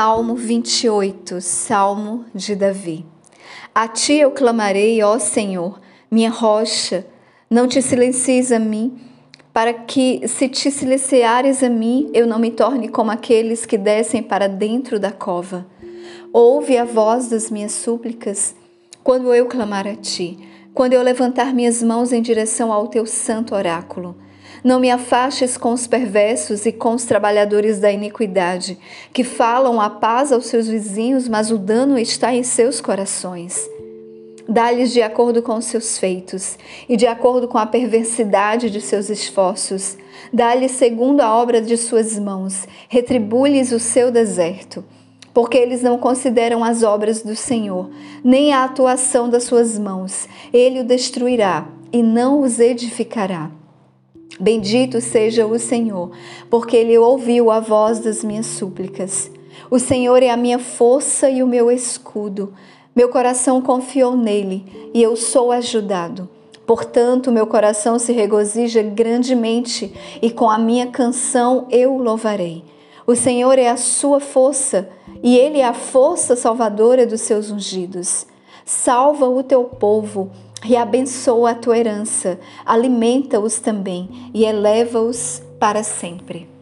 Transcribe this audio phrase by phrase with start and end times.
[0.00, 3.04] Salmo 28, Salmo de Davi.
[3.74, 7.04] A ti eu clamarei, ó Senhor, minha rocha,
[7.50, 8.96] não te silencies a mim,
[9.52, 14.22] para que, se te silenciares a mim, eu não me torne como aqueles que descem
[14.22, 15.66] para dentro da cova.
[16.32, 18.54] Ouve a voz das minhas súplicas
[19.02, 20.38] quando eu clamar a ti,
[20.72, 24.14] quando eu levantar minhas mãos em direção ao teu santo oráculo.
[24.62, 28.78] Não me afastes com os perversos e com os trabalhadores da iniquidade,
[29.12, 33.68] que falam a paz aos seus vizinhos, mas o dano está em seus corações.
[34.48, 36.56] Dá-lhes de acordo com os seus feitos
[36.88, 39.96] e de acordo com a perversidade de seus esforços.
[40.32, 42.66] Dá-lhes segundo a obra de suas mãos.
[42.88, 44.84] Retribui-lhes o seu deserto
[45.38, 47.88] porque eles não consideram as obras do Senhor,
[48.24, 50.28] nem a atuação das suas mãos.
[50.52, 53.48] Ele o destruirá e não os edificará.
[54.40, 56.12] Bendito seja o Senhor,
[56.48, 59.30] porque ele ouviu a voz das minhas súplicas.
[59.70, 62.54] O Senhor é a minha força e o meu escudo.
[62.94, 66.28] Meu coração confiou nele e eu sou ajudado.
[66.66, 72.62] Portanto, meu coração se regozija grandemente e com a minha canção eu o louvarei.
[73.06, 74.88] O Senhor é a sua força
[75.22, 78.26] e ele é a força salvadora dos seus ungidos.
[78.64, 80.30] Salva o teu povo
[80.64, 86.57] e abençoa a tua herança, alimenta-os também e eleva-os para sempre.